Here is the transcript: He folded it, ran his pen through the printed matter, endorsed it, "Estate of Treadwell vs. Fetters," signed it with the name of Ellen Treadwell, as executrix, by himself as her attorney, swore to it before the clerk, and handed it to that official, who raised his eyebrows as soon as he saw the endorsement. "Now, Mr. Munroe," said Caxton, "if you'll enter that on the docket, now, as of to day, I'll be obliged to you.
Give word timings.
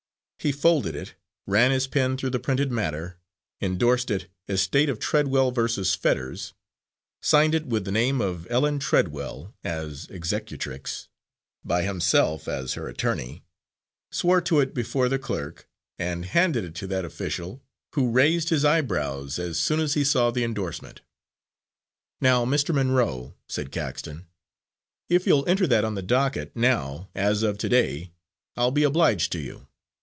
He 0.43 0.51
folded 0.51 0.95
it, 0.95 1.13
ran 1.45 1.69
his 1.69 1.85
pen 1.85 2.17
through 2.17 2.31
the 2.31 2.39
printed 2.39 2.71
matter, 2.71 3.19
endorsed 3.61 4.09
it, 4.09 4.25
"Estate 4.49 4.89
of 4.89 4.97
Treadwell 4.97 5.51
vs. 5.51 5.93
Fetters," 5.93 6.55
signed 7.21 7.53
it 7.53 7.67
with 7.67 7.85
the 7.85 7.91
name 7.91 8.19
of 8.21 8.49
Ellen 8.49 8.79
Treadwell, 8.79 9.53
as 9.63 10.07
executrix, 10.09 11.09
by 11.63 11.83
himself 11.83 12.47
as 12.47 12.73
her 12.73 12.87
attorney, 12.87 13.43
swore 14.11 14.41
to 14.41 14.59
it 14.59 14.73
before 14.73 15.07
the 15.09 15.19
clerk, 15.19 15.69
and 15.99 16.25
handed 16.25 16.63
it 16.63 16.73
to 16.73 16.87
that 16.87 17.05
official, 17.05 17.61
who 17.93 18.09
raised 18.09 18.49
his 18.49 18.65
eyebrows 18.65 19.37
as 19.37 19.59
soon 19.59 19.79
as 19.79 19.93
he 19.93 20.03
saw 20.03 20.31
the 20.31 20.43
endorsement. 20.43 21.01
"Now, 22.19 22.45
Mr. 22.45 22.73
Munroe," 22.73 23.35
said 23.47 23.71
Caxton, 23.71 24.25
"if 25.07 25.27
you'll 25.27 25.47
enter 25.47 25.67
that 25.67 25.85
on 25.85 25.93
the 25.93 26.01
docket, 26.01 26.55
now, 26.55 27.09
as 27.13 27.43
of 27.43 27.59
to 27.59 27.69
day, 27.69 28.11
I'll 28.57 28.71
be 28.71 28.81
obliged 28.81 29.31
to 29.33 29.39
you. 29.39 29.67